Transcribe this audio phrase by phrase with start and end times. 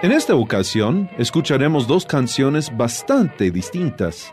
[0.00, 4.32] En esta ocasión escucharemos dos canciones bastante distintas.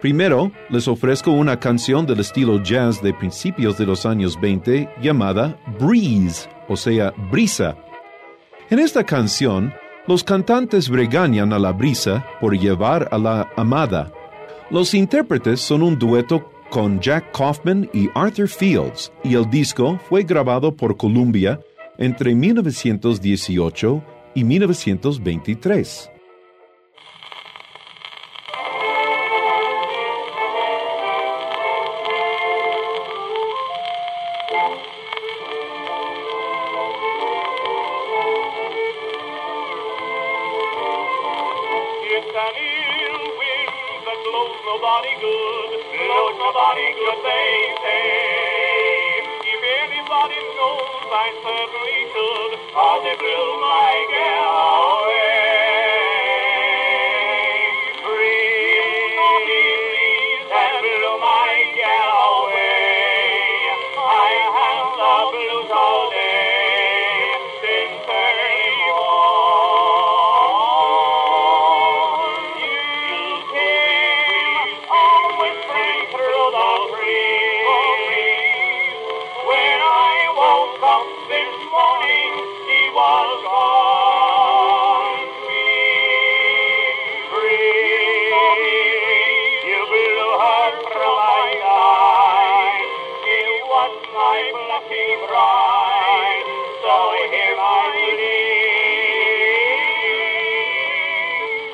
[0.00, 5.56] Primero, les ofrezco una canción del estilo jazz de principios de los años 20 llamada
[5.78, 7.76] Breeze, o sea, brisa.
[8.70, 9.72] En esta canción,
[10.08, 14.10] los cantantes regañan a la brisa por llevar a la amada.
[14.68, 20.24] Los intérpretes son un dueto con Jack Kaufman y Arthur Fields, y el disco fue
[20.24, 21.60] grabado por Columbia
[21.98, 25.80] entre 1918 y 1923.
[42.10, 43.72] It's an ill wind
[44.06, 48.28] that blows nobody good, blows nobody good, they say.
[51.10, 55.47] signs certainly should, for they blew my galley.
[93.78, 96.44] what I'm looking right,
[96.82, 96.94] so
[97.30, 97.86] him I
[98.18, 98.34] leave.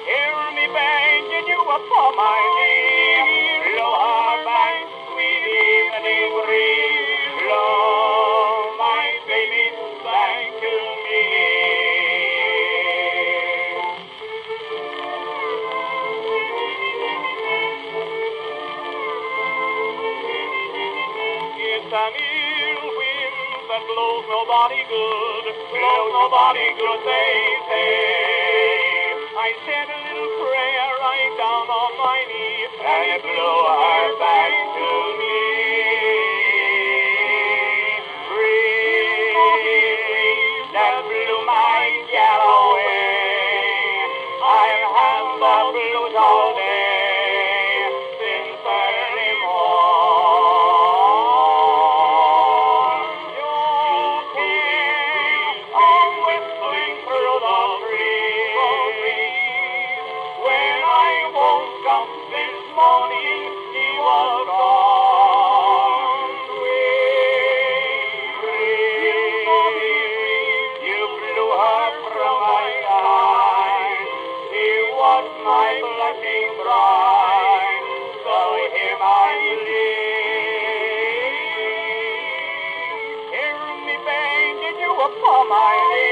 [0.09, 2.64] Hear me begging you upon my.
[25.15, 27.35] Good, blows nobody good, they
[27.69, 27.95] say.
[29.47, 34.53] I said a little prayer right down on my knee, and it blew her back
[34.75, 34.89] to
[35.21, 35.39] me.
[38.31, 38.51] Breeze
[40.75, 44.11] that blew my gal away.
[44.43, 46.64] I've had the blues all day
[75.15, 77.87] Lord my blessing bride,
[78.25, 78.39] so
[78.75, 79.31] him I
[79.63, 80.11] leave.
[83.31, 86.04] Hear me bang, did you upon my knee?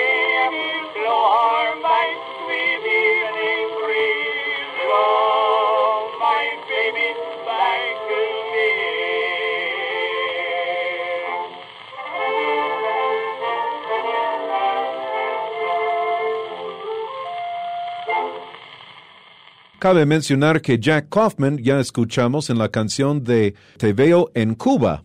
[19.82, 25.02] Cabe mencionar que Jack Kaufman ya escuchamos en la canción de Te veo en Cuba.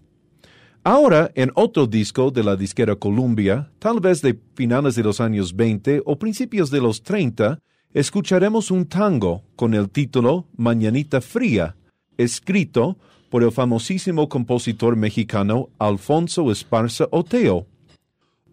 [0.84, 5.56] Ahora, en otro disco de la disquera Columbia, tal vez de finales de los años
[5.56, 7.58] 20 o principios de los 30,
[7.92, 11.76] escucharemos un tango con el título Mañanita Fría,
[12.16, 13.00] escrito
[13.32, 17.66] por el famosísimo compositor mexicano Alfonso Esparza Oteo.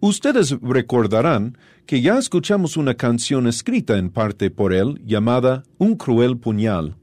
[0.07, 1.57] Ustedes recordarán
[1.87, 6.97] que ya escuchamos una canción escrita en parte por él llamada Un cruel puñal.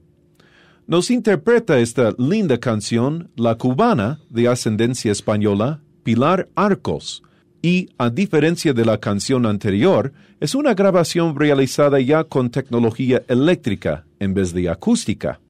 [0.86, 7.24] Nos interpreta esta linda canción la cubana de ascendencia española Pilar Arcos,
[7.64, 14.06] y, a diferencia de la canción anterior, es una grabación realizada ya con tecnología eléctrica
[14.20, 15.41] en vez de acústica.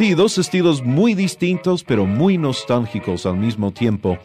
[0.00, 4.18] Sí, dos estilos muy distintos, pero muy nostálgicos al mismo tiempo.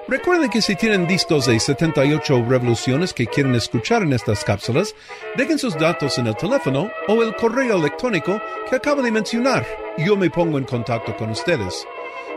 [0.09, 4.95] Recuerden que si tienen discos de 78 revoluciones que quieren escuchar en estas cápsulas,
[5.35, 9.67] dejen sus datos en el teléfono o el correo electrónico que acabo de mencionar.
[9.99, 11.87] Yo me pongo en contacto con ustedes.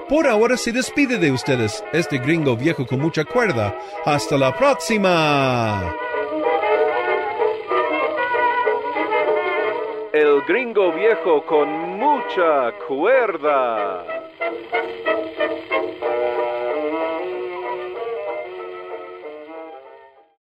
[0.07, 3.75] Por ahora se despide de ustedes este gringo viejo con mucha cuerda.
[4.05, 5.95] Hasta la próxima.
[10.13, 14.05] El gringo viejo con mucha cuerda.